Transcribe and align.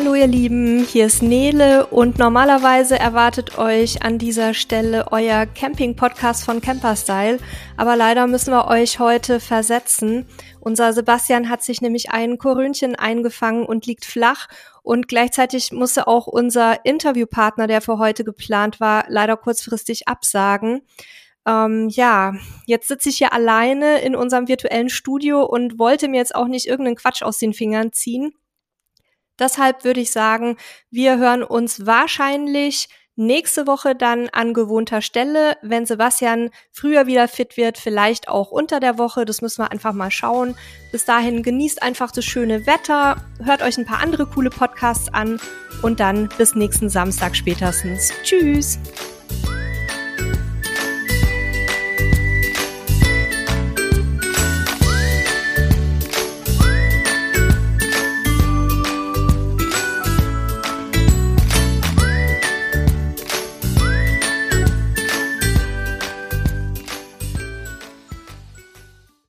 Hallo 0.00 0.14
ihr 0.14 0.28
Lieben, 0.28 0.82
hier 0.82 1.04
ist 1.04 1.22
Nele 1.22 1.84
und 1.84 2.18
normalerweise 2.18 2.98
erwartet 2.98 3.58
euch 3.58 4.02
an 4.02 4.16
dieser 4.16 4.54
Stelle 4.54 5.12
euer 5.12 5.44
Camping-Podcast 5.44 6.42
von 6.42 6.62
Camperstyle, 6.62 7.38
aber 7.76 7.96
leider 7.96 8.26
müssen 8.26 8.50
wir 8.50 8.66
euch 8.68 8.98
heute 8.98 9.40
versetzen. 9.40 10.24
Unser 10.58 10.94
Sebastian 10.94 11.50
hat 11.50 11.62
sich 11.62 11.82
nämlich 11.82 12.12
ein 12.12 12.38
Korönchen 12.38 12.96
eingefangen 12.96 13.66
und 13.66 13.84
liegt 13.84 14.06
flach 14.06 14.48
und 14.82 15.06
gleichzeitig 15.06 15.70
musste 15.70 16.08
auch 16.08 16.26
unser 16.26 16.86
Interviewpartner, 16.86 17.66
der 17.66 17.82
für 17.82 17.98
heute 17.98 18.24
geplant 18.24 18.80
war, 18.80 19.04
leider 19.08 19.36
kurzfristig 19.36 20.08
absagen. 20.08 20.80
Ähm, 21.46 21.90
ja, 21.90 22.32
jetzt 22.64 22.88
sitze 22.88 23.10
ich 23.10 23.18
hier 23.18 23.34
alleine 23.34 24.00
in 24.00 24.16
unserem 24.16 24.48
virtuellen 24.48 24.88
Studio 24.88 25.44
und 25.44 25.78
wollte 25.78 26.08
mir 26.08 26.16
jetzt 26.16 26.34
auch 26.34 26.48
nicht 26.48 26.64
irgendeinen 26.64 26.96
Quatsch 26.96 27.22
aus 27.22 27.36
den 27.36 27.52
Fingern 27.52 27.92
ziehen. 27.92 28.32
Deshalb 29.40 29.84
würde 29.84 30.00
ich 30.00 30.12
sagen, 30.12 30.56
wir 30.90 31.18
hören 31.18 31.42
uns 31.42 31.86
wahrscheinlich 31.86 32.88
nächste 33.16 33.66
Woche 33.66 33.94
dann 33.94 34.28
an 34.30 34.54
gewohnter 34.54 35.02
Stelle, 35.02 35.56
wenn 35.62 35.86
Sebastian 35.86 36.50
früher 36.72 37.06
wieder 37.06 37.28
fit 37.28 37.56
wird, 37.56 37.78
vielleicht 37.78 38.28
auch 38.28 38.50
unter 38.50 38.80
der 38.80 38.98
Woche. 38.98 39.24
Das 39.24 39.42
müssen 39.42 39.62
wir 39.62 39.70
einfach 39.70 39.92
mal 39.92 40.10
schauen. 40.10 40.56
Bis 40.90 41.04
dahin 41.04 41.42
genießt 41.42 41.82
einfach 41.82 42.10
das 42.10 42.24
schöne 42.24 42.66
Wetter, 42.66 43.16
hört 43.44 43.62
euch 43.62 43.78
ein 43.78 43.86
paar 43.86 44.00
andere 44.00 44.26
coole 44.26 44.50
Podcasts 44.50 45.12
an 45.12 45.38
und 45.82 46.00
dann 46.00 46.28
bis 46.38 46.54
nächsten 46.54 46.88
Samstag 46.88 47.36
spätestens. 47.36 48.12
Tschüss! 48.22 48.78